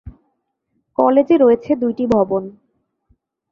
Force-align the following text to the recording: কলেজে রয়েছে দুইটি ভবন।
কলেজে 0.97 1.35
রয়েছে 1.37 1.71
দুইটি 1.75 2.03
ভবন। 2.07 2.43